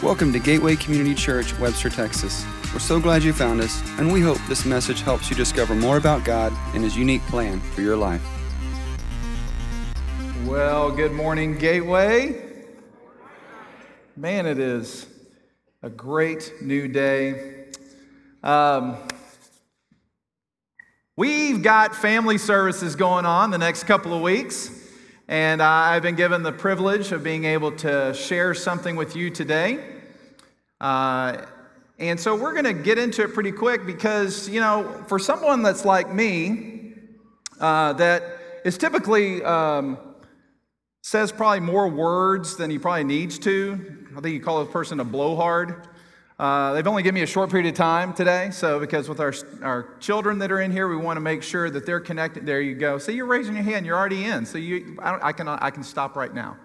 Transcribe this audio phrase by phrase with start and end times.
[0.00, 2.46] Welcome to Gateway Community Church, Webster, Texas.
[2.72, 5.96] We're so glad you found us, and we hope this message helps you discover more
[5.96, 8.24] about God and His unique plan for your life.
[10.46, 12.40] Well, good morning, Gateway.
[14.16, 15.06] Man, it is
[15.82, 17.64] a great new day.
[18.44, 18.98] Um,
[21.16, 24.77] we've got family services going on the next couple of weeks,
[25.28, 29.78] and I've been given the privilege of being able to share something with you today.
[30.80, 31.44] Uh,
[31.98, 35.62] and so we're going to get into it pretty quick because, you know, for someone
[35.62, 36.94] that's like me,
[37.60, 38.22] uh, that
[38.64, 39.98] is typically um,
[41.02, 44.06] says probably more words than he probably needs to.
[44.16, 45.88] I think you call a person a blowhard.
[46.38, 49.34] Uh, they've only given me a short period of time today, so because with our,
[49.60, 52.46] our children that are in here, we want to make sure that they're connected.
[52.46, 52.96] There you go.
[52.98, 53.84] See, you're raising your hand.
[53.84, 54.46] You're already in.
[54.46, 56.56] So you, I, I, can, I can stop right now.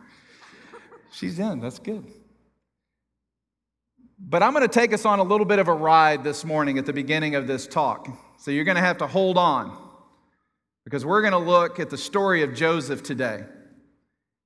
[1.12, 1.60] She's in.
[1.60, 2.06] That's good.
[4.20, 6.78] But I'm going to take us on a little bit of a ride this morning
[6.78, 8.08] at the beginning of this talk.
[8.38, 9.76] So you're going to have to hold on
[10.86, 13.44] because we're going to look at the story of Joseph today.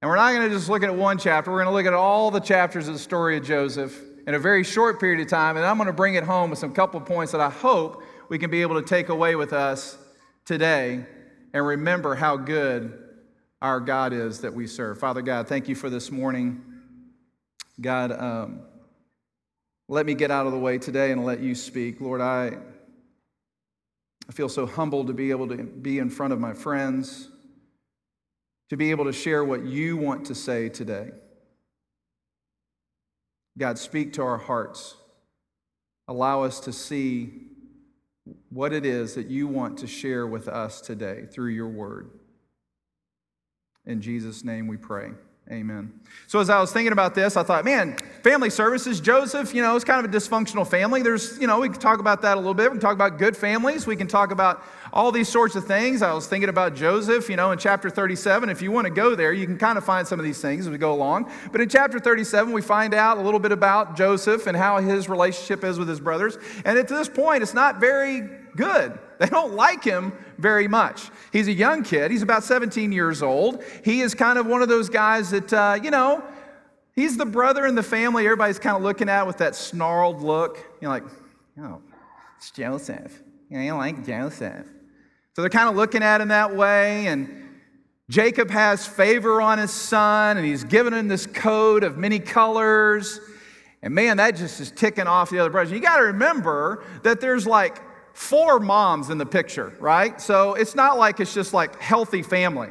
[0.01, 1.93] And we're not going to just look at one chapter, we're going to look at
[1.93, 5.55] all the chapters of the story of Joseph in a very short period of time.
[5.55, 8.37] And I'm going to bring it home with some couple points that I hope we
[8.37, 9.97] can be able to take away with us
[10.45, 11.05] today
[11.53, 13.05] and remember how good
[13.61, 14.99] our God is that we serve.
[14.99, 16.61] Father God, thank you for this morning.
[17.79, 18.59] God, um,
[19.87, 22.01] let me get out of the way today and let you speak.
[22.01, 22.57] Lord, I,
[24.27, 27.29] I feel so humbled to be able to be in front of my friends,
[28.69, 31.11] to be able to share what you want to say today.
[33.57, 34.95] God, speak to our hearts.
[36.07, 37.33] Allow us to see
[38.49, 42.11] what it is that you want to share with us today through your word.
[43.85, 45.11] In Jesus' name we pray.
[45.49, 45.93] Amen.
[46.27, 49.77] So as I was thinking about this, I thought, man, family services, Joseph, you know,
[49.77, 51.01] it's kind of a dysfunctional family.
[51.01, 52.69] There's, you know, we can talk about that a little bit.
[52.69, 53.87] We can talk about good families.
[53.87, 56.01] We can talk about all these sorts of things.
[56.01, 58.49] I was thinking about Joseph, you know, in chapter 37.
[58.49, 60.65] If you want to go there, you can kind of find some of these things
[60.65, 61.31] as we go along.
[61.53, 65.07] But in chapter 37, we find out a little bit about Joseph and how his
[65.07, 66.37] relationship is with his brothers.
[66.65, 68.99] And at this point, it's not very good.
[69.19, 71.09] They don't like him very much.
[71.31, 72.11] He's a young kid.
[72.11, 73.63] He's about 17 years old.
[73.83, 76.23] He is kind of one of those guys that, uh, you know,
[76.93, 80.63] he's the brother in the family everybody's kind of looking at with that snarled look.
[80.81, 81.03] You're like,
[81.59, 81.81] oh,
[82.37, 83.23] it's Joseph.
[83.49, 84.67] You know, you like Joseph.
[85.35, 87.07] So they're kind of looking at him that way.
[87.07, 87.47] And
[88.09, 93.19] Jacob has favor on his son, and he's given him this coat of many colors.
[93.81, 95.71] And man, that just is ticking off the other brothers.
[95.71, 97.81] You got to remember that there's like
[98.17, 100.19] four moms in the picture, right?
[100.19, 102.69] So it's not like it's just like healthy family.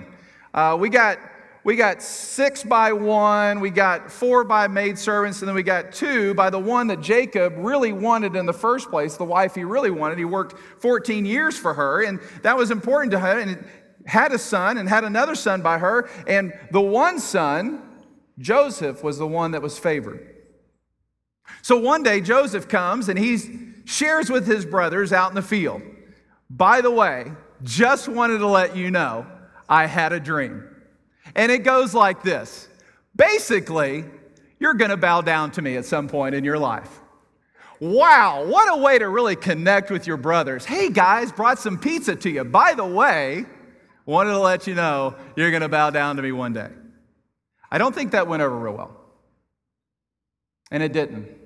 [0.52, 1.20] Uh, we got
[1.62, 6.34] we got six by one, we got four by maidservants, and then we got two
[6.34, 9.90] by the one that Jacob really wanted in the first place, the wife he really
[9.90, 10.18] wanted.
[10.18, 13.64] He worked 14 years for her, and that was important to her, and
[14.04, 16.08] had a son and had another son by her.
[16.26, 17.82] And the one son,
[18.40, 20.34] Joseph, was the one that was favored.
[21.62, 23.48] So one day Joseph comes and he's
[23.86, 25.80] shares with his brothers out in the field.
[26.50, 27.32] By the way,
[27.62, 29.26] just wanted to let you know
[29.68, 30.64] I had a dream.
[31.34, 32.68] And it goes like this
[33.14, 34.04] basically,
[34.58, 37.00] you're going to bow down to me at some point in your life.
[37.80, 40.64] Wow, what a way to really connect with your brothers.
[40.64, 42.44] Hey guys, brought some pizza to you.
[42.44, 43.44] By the way,
[44.04, 46.70] wanted to let you know you're going to bow down to me one day.
[47.70, 48.96] I don't think that went over real well.
[50.70, 51.45] And it didn't.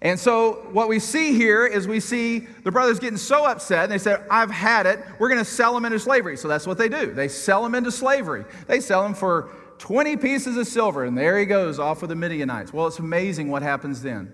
[0.00, 3.92] And so, what we see here is we see the brothers getting so upset, and
[3.92, 5.04] they said, I've had it.
[5.18, 6.36] We're going to sell them into slavery.
[6.36, 7.12] So, that's what they do.
[7.12, 8.44] They sell them into slavery.
[8.66, 12.16] They sell them for 20 pieces of silver, and there he goes off with the
[12.16, 12.72] Midianites.
[12.72, 14.32] Well, it's amazing what happens then.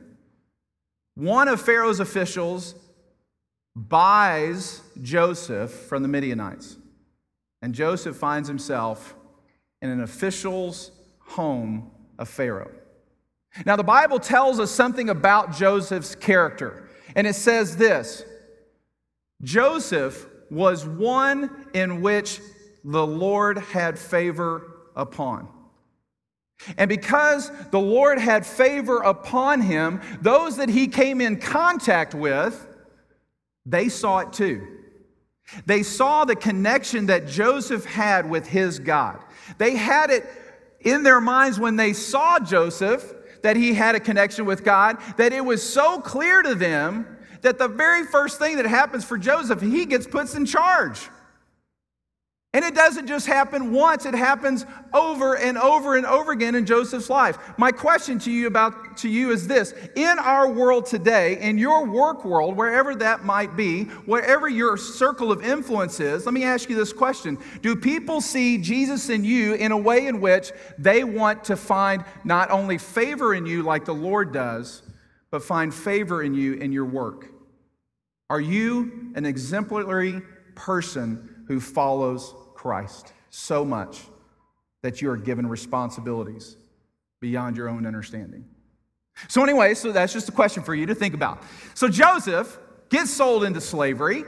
[1.14, 2.74] One of Pharaoh's officials
[3.74, 6.76] buys Joseph from the Midianites,
[7.62, 9.14] and Joseph finds himself
[9.80, 10.90] in an official's
[11.20, 12.70] home of Pharaoh.
[13.66, 18.24] Now, the Bible tells us something about Joseph's character, and it says this
[19.42, 22.40] Joseph was one in which
[22.84, 25.48] the Lord had favor upon.
[26.76, 32.66] And because the Lord had favor upon him, those that he came in contact with,
[33.64, 34.66] they saw it too.
[35.66, 39.22] They saw the connection that Joseph had with his God.
[39.56, 40.26] They had it
[40.80, 45.32] in their minds when they saw Joseph that he had a connection with God, that
[45.32, 49.60] it was so clear to them that the very first thing that happens for Joseph,
[49.60, 51.08] he gets put in charge.
[52.58, 56.66] And it doesn't just happen once, it happens over and over and over again in
[56.66, 57.38] Joseph's life.
[57.56, 59.72] My question to you about to you is this.
[59.94, 65.30] In our world today, in your work world, wherever that might be, wherever your circle
[65.30, 67.38] of influence is, let me ask you this question.
[67.62, 72.04] Do people see Jesus in you in a way in which they want to find
[72.24, 74.82] not only favor in you like the Lord does,
[75.30, 77.28] but find favor in you in your work?
[78.28, 80.22] Are you an exemplary
[80.56, 84.00] person who follows Christ so much
[84.82, 86.56] that you are given responsibilities
[87.20, 88.44] beyond your own understanding.
[89.28, 91.44] So, anyway, so that's just a question for you to think about.
[91.74, 92.58] So, Joseph
[92.88, 94.24] gets sold into slavery.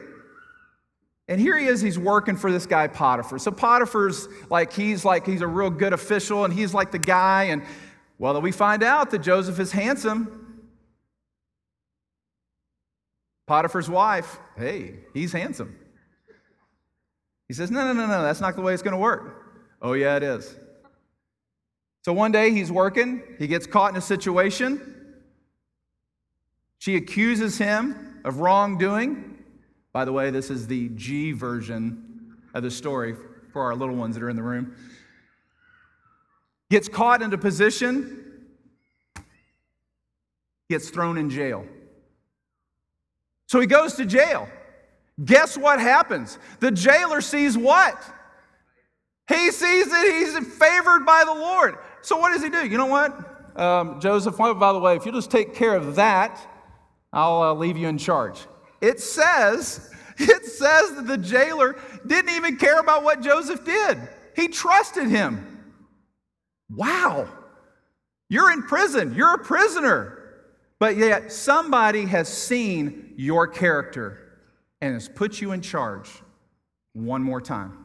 [1.26, 3.38] And here he is, he's working for this guy Potiphar.
[3.38, 7.44] So Potiphar's like he's like he's a real good official and he's like the guy
[7.44, 7.62] and
[8.18, 10.68] well, we find out that Joseph is handsome.
[13.46, 15.76] Potiphar's wife, hey, he's handsome.
[17.50, 19.44] He says, No, no, no, no, that's not the way it's going to work.
[19.82, 20.54] Oh, yeah, it is.
[22.04, 25.16] So one day he's working, he gets caught in a situation.
[26.78, 29.42] She accuses him of wrongdoing.
[29.92, 33.16] By the way, this is the G version of the story
[33.52, 34.76] for our little ones that are in the room.
[36.70, 38.46] Gets caught in into position,
[40.68, 41.66] gets thrown in jail.
[43.46, 44.48] So he goes to jail.
[45.24, 46.38] Guess what happens?
[46.60, 48.02] The jailer sees what?
[49.28, 51.76] He sees that he's favored by the Lord.
[52.02, 52.66] So what does he do?
[52.66, 53.58] You know what?
[53.60, 56.40] Um, Joseph, by the way, if you just take care of that,
[57.12, 58.40] I'll uh, leave you in charge.
[58.80, 61.76] It says, it says that the jailer
[62.06, 63.98] didn't even care about what Joseph did.
[64.34, 65.46] He trusted him.
[66.70, 67.28] Wow.
[68.28, 69.14] You're in prison.
[69.14, 70.16] You're a prisoner.
[70.78, 74.29] But yet somebody has seen your character
[74.80, 76.10] and has put you in charge
[76.92, 77.76] one more time.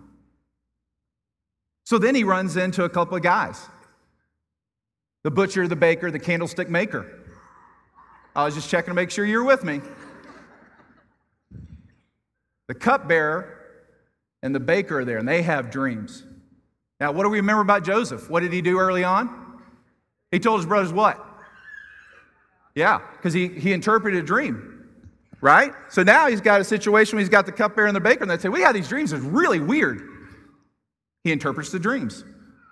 [1.83, 3.69] So then he runs into a couple of guys
[5.23, 7.23] the butcher, the baker, the candlestick maker.
[8.35, 9.81] I was just checking to make sure you're with me.
[12.67, 13.51] The cupbearer
[14.43, 16.23] and the baker are there, and they have dreams.
[16.99, 18.29] Now, what do we remember about Joseph?
[18.29, 19.63] What did he do early on?
[20.29, 21.23] He told his brothers what?
[22.75, 24.74] Yeah, because he, he interpreted a dream
[25.41, 25.73] right?
[25.89, 28.31] So now he's got a situation where he's got the cupbearer and the baker, and
[28.31, 29.13] they say, We have these dreams.
[29.13, 30.01] It's really weird.
[31.23, 32.23] He interprets the dreams.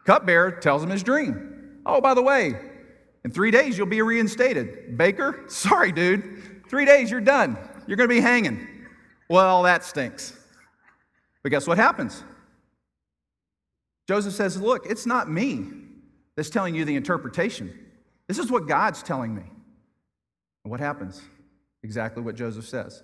[0.05, 1.79] Cupbearer tells him his dream.
[1.85, 2.53] Oh, by the way,
[3.23, 4.97] in three days you'll be reinstated.
[4.97, 6.63] Baker, sorry, dude.
[6.69, 7.57] Three days, you're done.
[7.87, 8.67] You're going to be hanging.
[9.29, 10.37] Well, that stinks.
[11.41, 12.23] But guess what happens?
[14.07, 15.69] Joseph says, Look, it's not me
[16.35, 17.77] that's telling you the interpretation.
[18.27, 19.43] This is what God's telling me.
[20.63, 21.21] And what happens?
[21.83, 23.03] Exactly what Joseph says.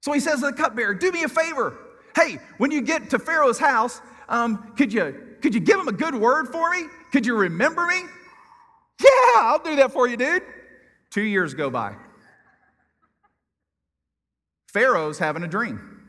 [0.00, 1.76] So he says to the cupbearer, Do me a favor.
[2.16, 5.92] Hey, when you get to Pharaoh's house, um, could, you, could you give him a
[5.92, 6.86] good word for me?
[7.12, 8.02] Could you remember me?
[9.02, 10.42] Yeah, I'll do that for you, dude.
[11.10, 11.96] Two years go by.
[14.72, 16.00] Pharaoh's having a dream,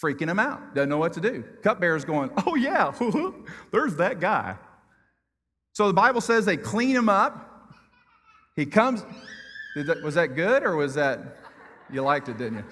[0.00, 1.44] freaking him out, doesn't know what to do.
[1.62, 2.92] Cupbearer's going, Oh, yeah,
[3.72, 4.56] there's that guy.
[5.72, 7.72] So the Bible says they clean him up.
[8.54, 9.04] He comes,
[9.74, 11.38] that, was that good or was that,
[11.92, 12.64] you liked it, didn't you?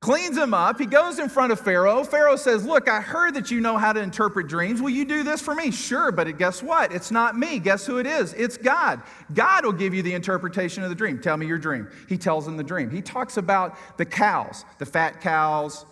[0.00, 0.78] Cleans him up.
[0.78, 2.04] He goes in front of Pharaoh.
[2.04, 4.82] Pharaoh says, Look, I heard that you know how to interpret dreams.
[4.82, 5.70] Will you do this for me?
[5.70, 6.92] Sure, but guess what?
[6.92, 7.58] It's not me.
[7.58, 8.34] Guess who it is?
[8.34, 9.00] It's God.
[9.32, 11.22] God will give you the interpretation of the dream.
[11.22, 11.88] Tell me your dream.
[12.06, 12.90] He tells him the dream.
[12.90, 15.86] He talks about the cows, the fat cows,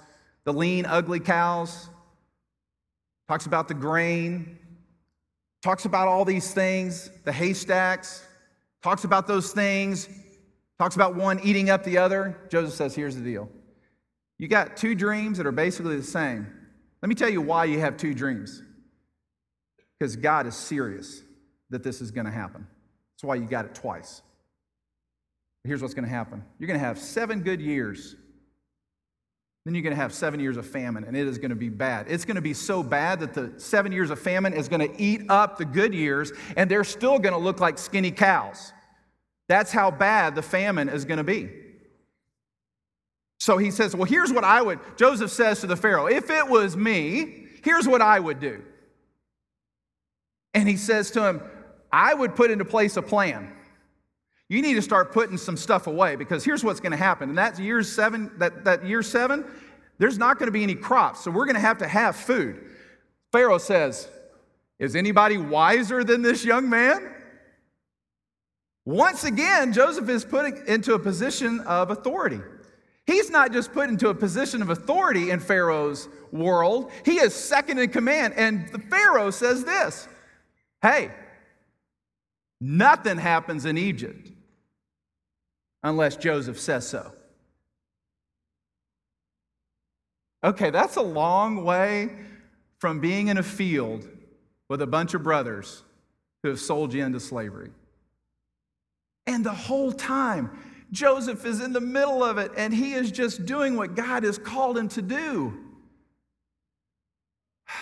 [0.44, 1.88] the lean, ugly cows.
[3.28, 4.58] Talks about the grain.
[5.62, 8.26] Talks about all these things, the haystacks
[8.82, 10.08] talks about those things,
[10.78, 12.36] talks about one eating up the other.
[12.50, 13.48] Joseph says, Here's the deal.
[14.38, 16.46] You got two dreams that are basically the same.
[17.00, 18.62] Let me tell you why you have two dreams.
[19.98, 21.22] Because God is serious
[21.70, 22.66] that this is going to happen.
[23.14, 24.22] That's why you got it twice.
[25.64, 28.16] Here's what's going to happen you're going to have seven good years.
[29.64, 31.68] Then you're going to have seven years of famine, and it is going to be
[31.68, 32.06] bad.
[32.08, 35.00] It's going to be so bad that the seven years of famine is going to
[35.00, 38.72] eat up the good years, and they're still going to look like skinny cows.
[39.48, 41.50] That's how bad the famine is going to be.
[43.38, 46.48] So he says, Well, here's what I would, Joseph says to the Pharaoh, if it
[46.48, 48.62] was me, here's what I would do.
[50.54, 51.42] And he says to him,
[51.90, 53.51] I would put into place a plan.
[54.52, 57.30] You need to start putting some stuff away because here's what's going to happen.
[57.30, 59.46] And that's year seven, that, that year seven,
[59.96, 61.24] there's not going to be any crops.
[61.24, 62.62] So we're going to have to have food.
[63.32, 64.10] Pharaoh says,
[64.78, 67.14] Is anybody wiser than this young man?
[68.84, 72.42] Once again, Joseph is put into a position of authority.
[73.06, 77.78] He's not just put into a position of authority in Pharaoh's world, he is second
[77.78, 78.34] in command.
[78.36, 80.06] And the Pharaoh says this
[80.82, 81.10] Hey,
[82.60, 84.28] nothing happens in Egypt
[85.82, 87.12] unless Joseph says so.
[90.44, 92.10] Okay, that's a long way
[92.78, 94.08] from being in a field
[94.68, 95.82] with a bunch of brothers
[96.42, 97.70] who have sold you into slavery.
[99.26, 100.50] And the whole time,
[100.90, 104.38] Joseph is in the middle of it and he is just doing what God has
[104.38, 105.58] called him to do.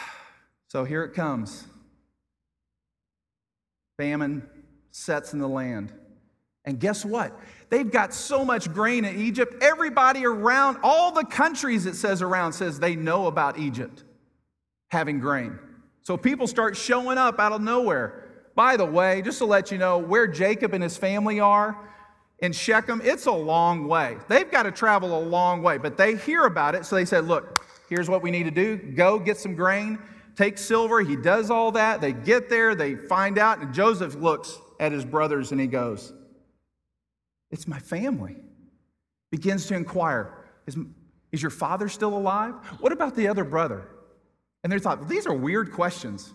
[0.69, 1.65] So here it comes.
[3.99, 4.49] Famine
[4.93, 5.93] sets in the land.
[6.65, 7.37] And guess what?
[7.71, 9.63] They've got so much grain in Egypt.
[9.63, 14.03] Everybody around, all the countries it says around, says they know about Egypt
[14.89, 15.57] having grain.
[16.03, 18.25] So people start showing up out of nowhere.
[18.57, 21.79] By the way, just to let you know, where Jacob and his family are
[22.41, 24.17] in Shechem, it's a long way.
[24.29, 26.85] They've got to travel a long way, but they hear about it.
[26.85, 30.01] So they said, Look, here's what we need to do go get some grain,
[30.35, 31.03] take silver.
[31.03, 32.01] He does all that.
[32.01, 36.13] They get there, they find out, and Joseph looks at his brothers and he goes,
[37.51, 38.37] It's my family.
[39.31, 40.77] Begins to inquire, Is,
[41.33, 42.55] is your father still alive?
[42.81, 43.89] What about the other brother?
[44.63, 46.33] And they thought, These are weird questions.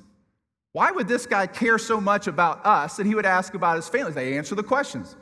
[0.72, 3.88] Why would this guy care so much about us that he would ask about his
[3.88, 4.12] family?
[4.12, 5.15] They answer the questions.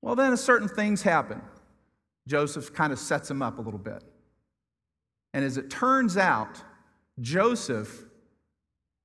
[0.00, 1.40] Well, then certain things happen.
[2.26, 4.02] Joseph kind of sets him up a little bit.
[5.34, 6.60] And as it turns out,
[7.20, 8.04] Joseph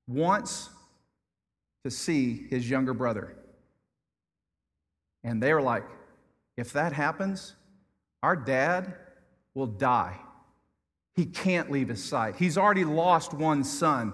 [0.07, 0.69] wants
[1.83, 3.37] to see his younger brother.
[5.23, 5.83] And they're like,
[6.57, 7.53] if that happens,
[8.23, 8.95] our dad
[9.53, 10.17] will die.
[11.15, 12.35] He can't leave his side.
[12.37, 14.13] He's already lost one son.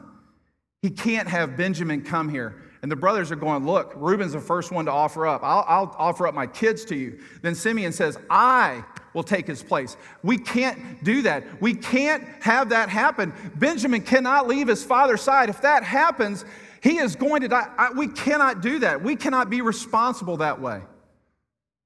[0.81, 2.61] He can't have Benjamin come here.
[2.81, 5.41] And the brothers are going, Look, Reuben's the first one to offer up.
[5.41, 7.19] I'll, I'll, offer up my kids to you.
[7.41, 8.83] Then Simeon says, I
[9.13, 9.95] will take his place.
[10.21, 11.61] We can't do that.
[11.61, 13.33] We can't have that happen.
[13.55, 15.49] Benjamin cannot leave his father's side.
[15.49, 16.43] If that happens,
[16.81, 17.69] he is going to die.
[17.77, 19.01] I, we cannot do that.
[19.01, 20.81] We cannot be responsible that way.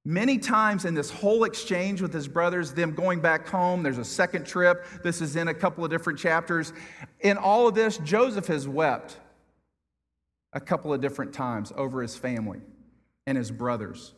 [0.07, 4.05] Many times in this whole exchange with his brothers, them going back home, there's a
[4.05, 4.85] second trip.
[5.03, 6.71] This is in a couple of different chapters.
[7.19, 9.17] In all of this, Joseph has wept
[10.53, 12.61] a couple of different times over his family
[13.25, 14.13] and his brothers.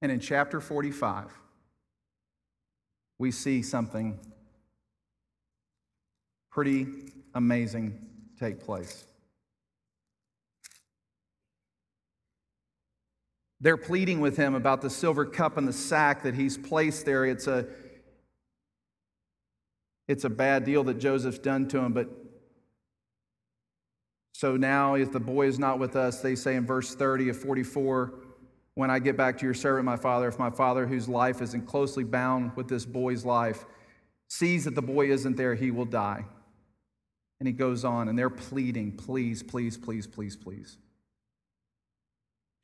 [0.00, 1.32] And in chapter 45,
[3.18, 4.20] we see something
[6.52, 6.86] pretty
[7.34, 7.98] amazing
[8.38, 9.04] take place.
[13.60, 17.26] They're pleading with him about the silver cup and the sack that he's placed there.
[17.26, 17.66] It's a,
[20.08, 22.08] it's a bad deal that Joseph's done to him, but
[24.32, 27.36] so now, if the boy is not with us, they say in verse 30 of
[27.36, 28.14] 44,
[28.74, 31.54] when I get back to your servant, my father, if my father, whose life is
[31.66, 33.66] closely bound with this boy's life,
[34.30, 36.24] sees that the boy isn't there, he will die.
[37.38, 40.78] And he goes on, and they're pleading, please, please, please, please, please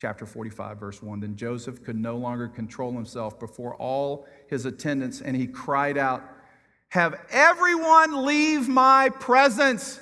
[0.06, 1.18] chapter 45, verse 1.
[1.18, 6.22] Then Joseph could no longer control himself before all his attendants, and he cried out,
[6.90, 9.98] Have everyone leave my presence.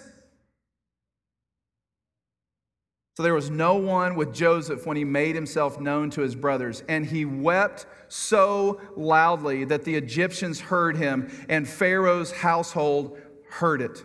[3.16, 6.82] So there was no one with Joseph when he made himself known to his brothers.
[6.87, 13.16] And he wept so loudly that the Egyptians heard him, and Pharaoh's household
[13.49, 14.04] heard it.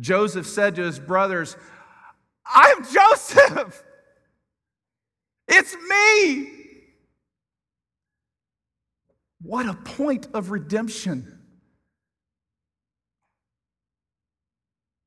[0.00, 1.54] Joseph said to his brothers,
[2.46, 3.82] I'm Joseph.
[5.48, 6.50] It's me.
[9.42, 11.38] What a point of redemption.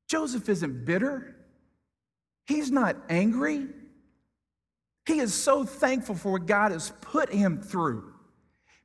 [0.08, 1.36] Joseph isn't bitter.
[2.46, 3.66] He's not angry.
[5.06, 8.14] He is so thankful for what God has put him through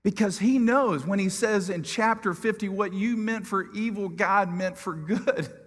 [0.03, 4.51] because he knows when he says in chapter 50, what you meant for evil, God
[4.51, 5.49] meant for good.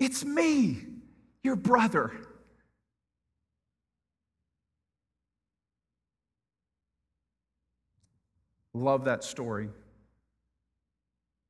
[0.00, 0.78] It's me,
[1.42, 2.12] your brother.
[8.74, 9.68] Love that story.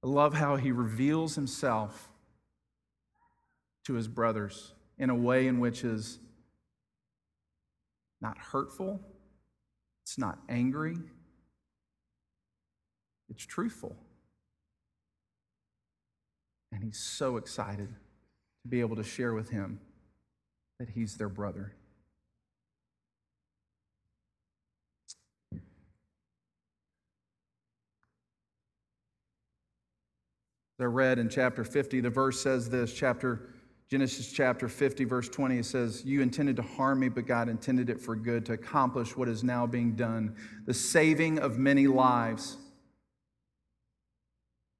[0.02, 2.10] I love how he reveals himself
[3.84, 6.18] to his brothers in a way in which is
[8.20, 9.00] not hurtful,
[10.04, 10.96] it's not angry,
[13.28, 13.96] it's truthful.
[16.72, 19.80] And he's so excited to be able to share with him
[20.78, 21.74] that he's their brother.
[30.80, 33.48] I read in chapter 50, the verse says this, chapter
[33.90, 37.88] Genesis chapter 50, verse 20, it says, You intended to harm me, but God intended
[37.88, 42.58] it for good to accomplish what is now being done, the saving of many lives.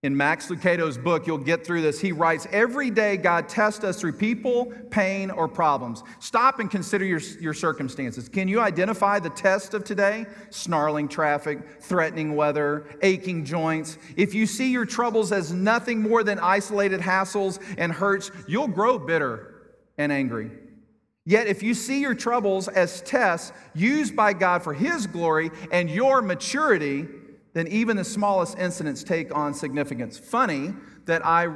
[0.05, 2.01] In Max Lucado's book, you'll get through this.
[2.01, 6.05] He writes, Every day God tests us through people, pain, or problems.
[6.21, 8.29] Stop and consider your, your circumstances.
[8.29, 10.27] Can you identify the test of today?
[10.51, 13.99] Snarling traffic, threatening weather, aching joints.
[14.17, 19.01] If you see your troubles as nothing more than isolated hassles and hurts, you'll grow
[19.01, 20.53] bitter and angry.
[21.27, 25.91] Yet, if you see your troubles as tests used by God for His glory and
[25.91, 27.09] your maturity,
[27.53, 30.19] then even the smallest incidents take on significance.
[30.19, 30.75] Funny
[31.07, 31.49] that I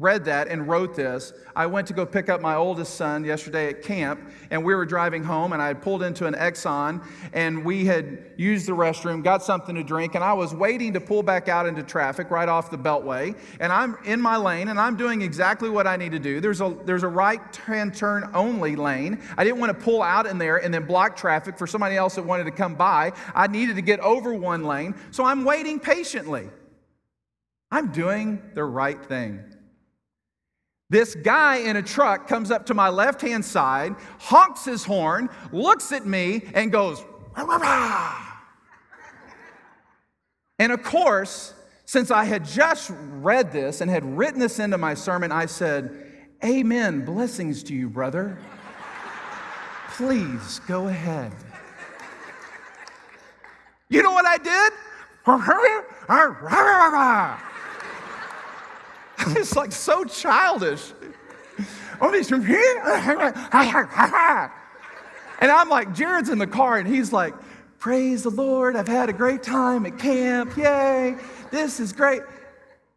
[0.00, 1.34] read that and wrote this.
[1.54, 4.18] I went to go pick up my oldest son yesterday at camp,
[4.50, 7.04] and we were driving home, and I had pulled into an Exxon,
[7.34, 11.00] and we had used the restroom, got something to drink, and I was waiting to
[11.00, 14.80] pull back out into traffic right off the beltway, and I'm in my lane, and
[14.80, 16.40] I'm doing exactly what I need to do.
[16.40, 19.20] There's a there's a right-hand turn only lane.
[19.36, 22.14] I didn't want to pull out in there and then block traffic for somebody else
[22.14, 23.12] that wanted to come by.
[23.34, 26.48] I needed to get over one lane, so I'm waiting patiently.
[27.70, 29.44] I'm doing the right thing.
[30.90, 35.30] This guy in a truck comes up to my left hand side, honks his horn,
[35.52, 37.02] looks at me, and goes,
[37.36, 38.26] rah, rah, rah.
[40.58, 41.54] And of course,
[41.86, 46.06] since I had just read this and had written this into my sermon, I said,
[46.44, 47.04] Amen.
[47.04, 48.38] Blessings to you, brother.
[49.90, 51.32] Please go ahead.
[53.88, 54.72] You know what I did?
[59.36, 60.92] it's like so childish.
[62.00, 62.82] Oh, he's from here?
[65.42, 67.34] And I'm like, Jared's in the car and he's like,
[67.78, 68.76] Praise the Lord.
[68.76, 70.54] I've had a great time at camp.
[70.56, 71.16] Yay.
[71.50, 72.20] This is great.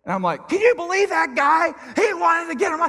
[0.03, 1.73] And I'm like, Can you believe that guy?
[1.95, 2.81] He wanted to get him.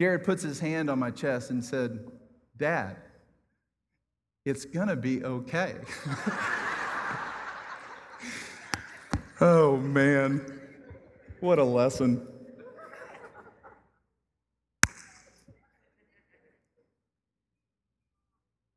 [0.00, 2.10] Jared puts his hand on my chest and said,
[2.56, 2.96] Dad,
[4.46, 5.76] it's to be okay.
[9.42, 10.44] Oh, man.
[11.40, 12.26] What a lesson.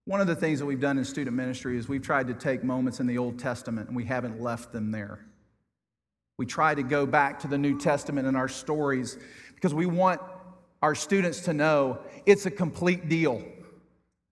[0.05, 2.63] One of the things that we've done in student ministry is we've tried to take
[2.63, 5.25] moments in the Old Testament and we haven't left them there.
[6.37, 9.17] We try to go back to the New Testament in our stories
[9.55, 10.21] because we want
[10.81, 13.43] our students to know it's a complete deal.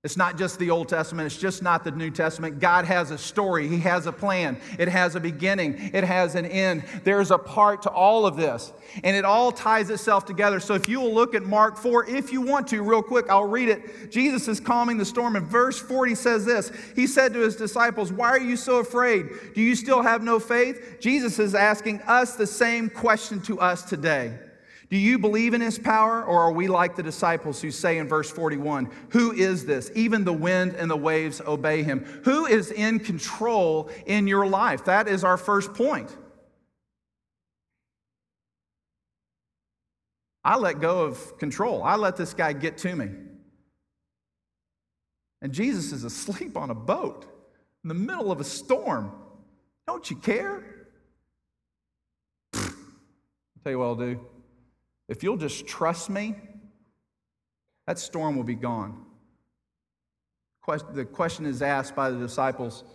[0.04, 2.60] It's not just the Old Testament, it's just not the New Testament.
[2.60, 6.48] God has a story, He has a plan, it has a beginning, it has an
[6.48, 6.84] end.
[7.04, 10.60] There's a part to all of this, and it all ties itself together.
[10.60, 13.48] So if you will look at Mark 4, if you want to, real quick, I'll
[13.48, 14.10] read it.
[14.10, 18.12] Jesus is calming the storm, and verse 40 says this He said to His disciples,
[18.12, 19.28] Why are you so afraid?
[19.54, 20.98] Do you still have no faith?
[21.00, 24.34] Jesus is asking us the same question to us today.
[24.92, 28.10] Do you believe in his power, or are we like the disciples who say in
[28.10, 29.90] verse 41, Who is this?
[29.96, 32.04] Even the wind and the waves obey him.
[32.26, 34.84] Who is in control in your life?
[34.84, 36.14] That is our first point.
[40.44, 41.84] I let go of control.
[41.84, 43.12] I let this guy get to me.
[45.42, 47.26] And Jesus is asleep on a boat
[47.86, 49.14] in the middle of a storm.
[49.88, 50.66] Don't you care?
[52.54, 52.62] I'll
[53.64, 54.31] tell you what I'll do.
[55.12, 56.38] If you'll just trust me,
[57.86, 59.06] that storm will be gone.
[60.94, 62.86] The question is asked by the disciples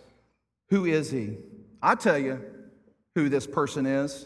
[0.71, 1.37] Who is he?
[1.79, 2.43] I tell you
[3.13, 4.25] who this person is.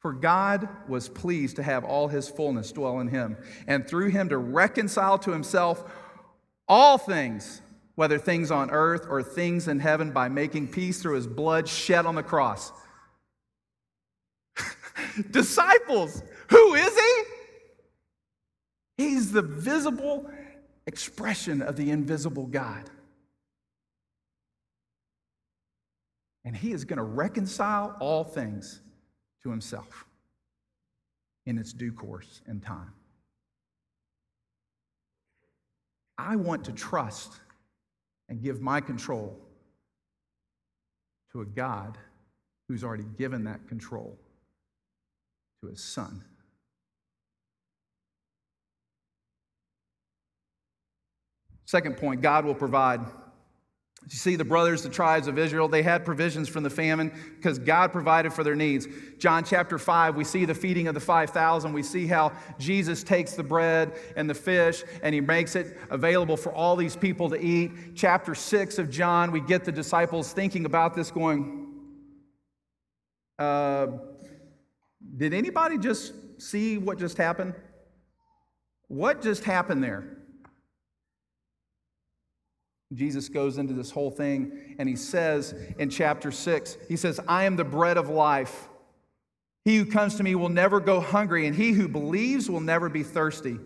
[0.00, 4.30] For God was pleased to have all his fullness dwell in him, and through him
[4.30, 5.84] to reconcile to himself
[6.66, 7.60] all things,
[7.96, 12.06] whether things on earth or things in heaven, by making peace through his blood shed
[12.06, 12.72] on the cross.
[15.30, 17.22] Disciples, who is he?
[18.96, 20.30] He's the visible
[20.86, 22.88] expression of the invisible God.
[26.44, 28.80] And he is going to reconcile all things
[29.42, 30.06] to himself
[31.46, 32.92] in its due course and time.
[36.16, 37.40] I want to trust
[38.28, 39.38] and give my control
[41.32, 41.98] to a God
[42.68, 44.18] who's already given that control
[45.60, 46.24] to his son.
[51.64, 53.00] Second point God will provide.
[54.08, 57.58] You see, the brothers, the tribes of Israel, they had provisions from the famine because
[57.58, 58.88] God provided for their needs.
[59.18, 61.72] John chapter 5, we see the feeding of the 5,000.
[61.72, 66.38] We see how Jesus takes the bread and the fish and he makes it available
[66.38, 67.94] for all these people to eat.
[67.94, 71.68] Chapter 6 of John, we get the disciples thinking about this, going,
[73.38, 73.86] uh,
[75.18, 77.54] Did anybody just see what just happened?
[78.88, 80.19] What just happened there?
[82.92, 87.44] Jesus goes into this whole thing and he says in chapter 6, he says, I
[87.44, 88.68] am the bread of life.
[89.64, 92.88] He who comes to me will never go hungry, and he who believes will never
[92.88, 93.58] be thirsty.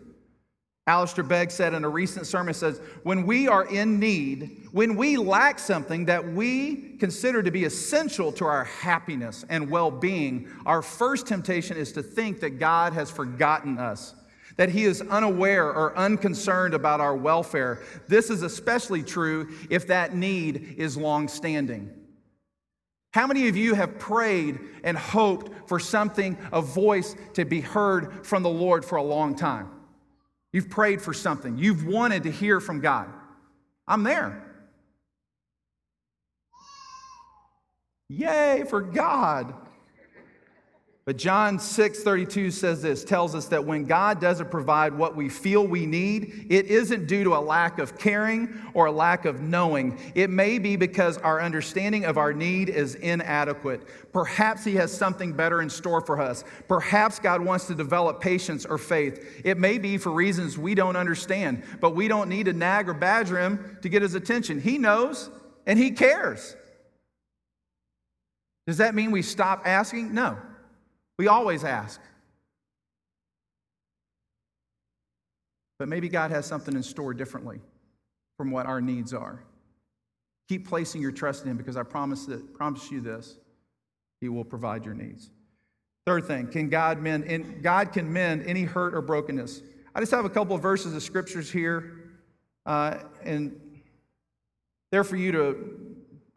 [0.87, 5.16] Alistair Begg said in a recent sermon, says, when we are in need, when we
[5.16, 11.26] lack something that we consider to be essential to our happiness and well-being, our first
[11.26, 14.14] temptation is to think that God has forgotten us
[14.56, 17.82] that he is unaware or unconcerned about our welfare.
[18.08, 21.92] This is especially true if that need is long standing.
[23.12, 28.26] How many of you have prayed and hoped for something, a voice to be heard
[28.26, 29.70] from the Lord for a long time?
[30.52, 33.08] You've prayed for something, you've wanted to hear from God.
[33.86, 34.42] I'm there.
[38.08, 39.54] Yay for God.
[41.06, 45.28] But John 6 32 says this, tells us that when God doesn't provide what we
[45.28, 49.42] feel we need, it isn't due to a lack of caring or a lack of
[49.42, 49.98] knowing.
[50.14, 53.82] It may be because our understanding of our need is inadequate.
[54.14, 56.42] Perhaps He has something better in store for us.
[56.68, 59.42] Perhaps God wants to develop patience or faith.
[59.44, 62.94] It may be for reasons we don't understand, but we don't need to nag or
[62.94, 64.58] badger Him to get His attention.
[64.58, 65.28] He knows
[65.66, 66.56] and He cares.
[68.66, 70.14] Does that mean we stop asking?
[70.14, 70.38] No.
[71.18, 72.00] We always ask.
[75.79, 77.61] But maybe God has something in store differently
[78.37, 79.44] from what our needs are.
[80.48, 83.37] Keep placing your trust in Him because I promise, that, promise you this
[84.20, 85.31] He will provide your needs.
[86.07, 87.24] Third thing, can God mend?
[87.24, 89.62] And God can mend any hurt or brokenness.
[89.94, 92.11] I just have a couple of verses of scriptures here,
[92.66, 93.59] uh, and
[94.90, 95.84] they're for you to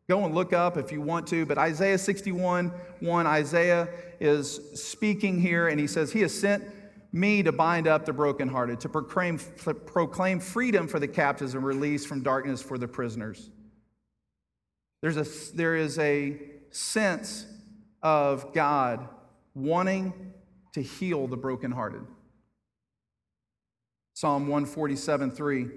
[0.09, 3.89] Go and look up if you want to, but Isaiah 61 1, Isaiah
[4.21, 6.63] is speaking here, and he says, He has sent
[7.11, 12.05] me to bind up the brokenhearted, to proclaim, proclaim freedom for the captives and release
[12.05, 13.49] from darkness for the prisoners.
[15.01, 16.39] There's a, there is a
[16.71, 17.45] sense
[18.01, 19.07] of God
[19.53, 20.33] wanting
[20.73, 22.05] to heal the brokenhearted.
[24.13, 25.69] Psalm 147 3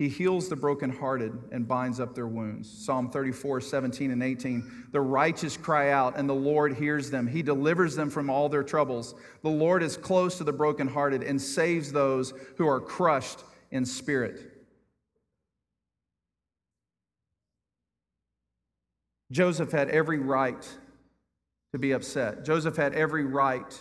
[0.00, 2.70] he heals the brokenhearted and binds up their wounds.
[2.70, 4.86] Psalm 34, 17 and 18.
[4.92, 7.26] The righteous cry out, and the Lord hears them.
[7.26, 9.14] He delivers them from all their troubles.
[9.42, 14.40] The Lord is close to the brokenhearted and saves those who are crushed in spirit.
[19.30, 20.66] Joseph had every right
[21.72, 22.46] to be upset.
[22.46, 23.78] Joseph had every right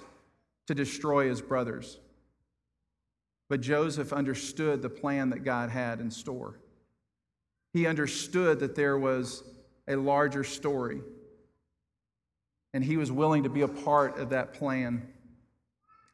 [0.67, 1.97] to destroy his brothers.
[3.49, 6.59] But Joseph understood the plan that God had in store.
[7.73, 9.43] He understood that there was
[9.87, 11.01] a larger story,
[12.73, 15.11] and he was willing to be a part of that plan.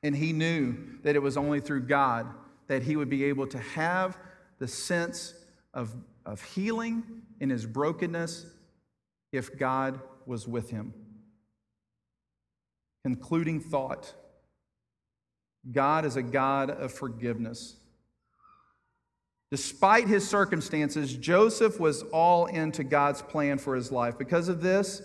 [0.02, 2.28] And he knew that it was only through God
[2.68, 4.18] that he would be able to have
[4.60, 5.34] the sense
[5.74, 5.94] of,
[6.26, 7.04] of healing
[7.40, 8.46] in his brokenness
[9.32, 10.94] if God was with him.
[13.04, 14.14] Concluding thought.
[15.72, 17.76] God is a God of forgiveness.
[19.52, 24.18] Despite his circumstances, Joseph was all into God's plan for his life.
[24.18, 25.02] Because of this,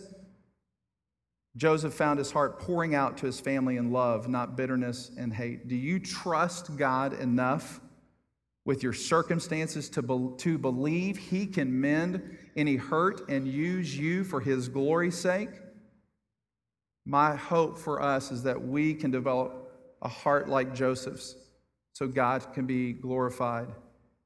[1.57, 5.68] Joseph found his heart pouring out to his family in love, not bitterness and hate.
[5.68, 7.81] Do you trust God enough
[8.64, 14.25] with your circumstances to, be- to believe he can mend any hurt and use you
[14.25, 15.51] for his glory's sake?
[17.05, 19.60] My hope for us is that we can develop
[20.02, 21.36] a heart like Joseph's
[21.92, 23.68] so God can be glorified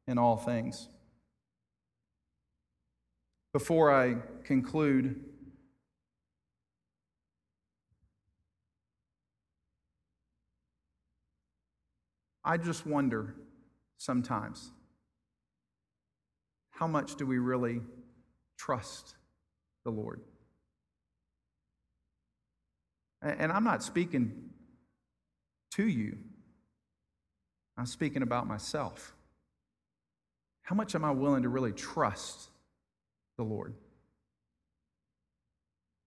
[0.07, 0.89] in all things.
[3.53, 5.25] Before I conclude,
[12.45, 13.35] I just wonder
[13.97, 14.71] sometimes
[16.71, 17.81] how much do we really
[18.59, 19.15] trust
[19.85, 20.21] the Lord?
[23.23, 24.51] And I'm not speaking
[25.77, 26.19] to you.
[27.77, 29.15] I'm speaking about myself.
[30.63, 32.49] How much am I willing to really trust
[33.37, 33.75] the Lord?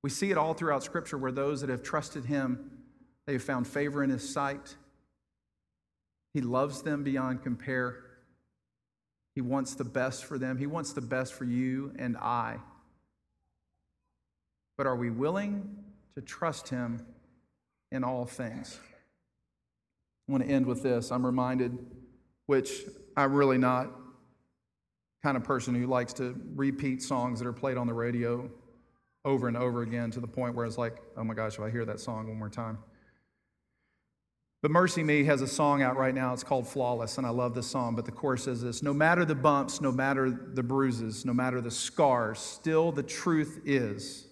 [0.04, 2.72] We see it all throughout Scripture where those that have trusted Him,
[3.26, 4.76] they have found favor in His sight.
[6.34, 8.04] He loves them beyond compare.
[9.36, 10.58] He wants the best for them.
[10.58, 12.58] He wants the best for you and I.
[14.78, 15.84] But are we willing
[16.16, 17.06] to trust Him
[17.92, 18.80] in all things?
[20.28, 21.12] I want to end with this.
[21.12, 21.78] I'm reminded,
[22.48, 22.84] which
[23.16, 23.92] I'm really not
[25.24, 28.50] kind of person who likes to repeat songs that are played on the radio
[29.26, 31.70] over and over again to the point where it's like, oh my gosh, if I
[31.70, 32.78] hear that song one more time.
[34.62, 36.34] But MercyMe has a song out right now.
[36.34, 37.96] It's called Flawless, and I love this song.
[37.96, 41.62] But the chorus says this No matter the bumps, no matter the bruises, no matter
[41.62, 44.28] the scars, still the truth is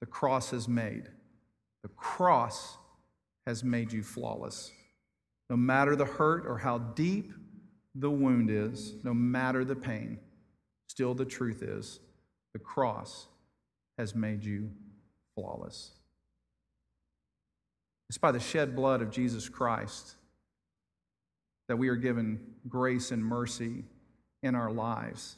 [0.00, 1.08] the cross has made.
[1.82, 2.76] The cross
[3.46, 4.70] has made you flawless.
[5.54, 7.32] No matter the hurt or how deep
[7.94, 10.18] the wound is, no matter the pain,
[10.88, 12.00] still the truth is
[12.52, 13.28] the cross
[13.96, 14.68] has made you
[15.36, 15.92] flawless.
[18.08, 20.16] It's by the shed blood of Jesus Christ
[21.68, 23.84] that we are given grace and mercy
[24.42, 25.36] in our lives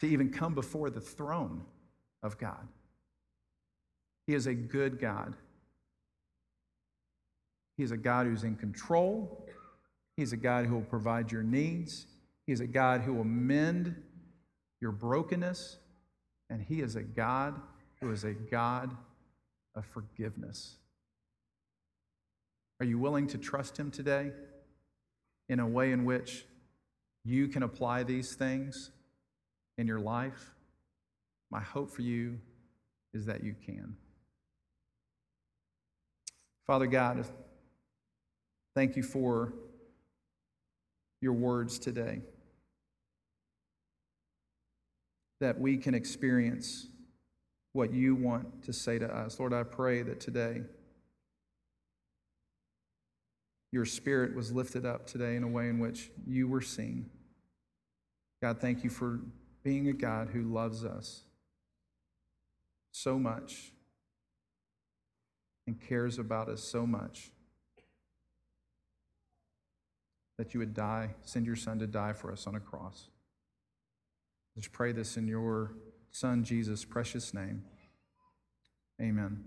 [0.00, 1.62] to even come before the throne
[2.24, 2.66] of God.
[4.26, 5.34] He is a good God.
[7.80, 9.48] He is a God who's in control.
[10.14, 12.04] He's a God who will provide your needs.
[12.46, 13.96] He's a God who will mend
[14.82, 15.78] your brokenness.
[16.50, 17.58] And He is a God
[17.98, 18.94] who is a God
[19.74, 20.76] of forgiveness.
[22.80, 24.32] Are you willing to trust Him today
[25.48, 26.44] in a way in which
[27.24, 28.90] you can apply these things
[29.78, 30.52] in your life?
[31.50, 32.40] My hope for you
[33.14, 33.96] is that you can.
[36.66, 37.24] Father God,
[38.74, 39.52] thank you for
[41.20, 42.22] your words today.
[45.40, 46.86] That we can experience
[47.72, 49.38] what you want to say to us.
[49.38, 50.62] Lord, I pray that today
[53.72, 57.08] your spirit was lifted up today in a way in which you were seen.
[58.42, 59.20] God, thank you for
[59.62, 61.22] being a God who loves us
[62.92, 63.72] so much
[65.66, 67.30] and cares about us so much
[70.40, 73.10] that you would die, send your son to die for us on a cross.
[74.56, 75.74] Let's pray this in your
[76.12, 77.62] son Jesus' precious name.
[78.98, 79.44] Amen.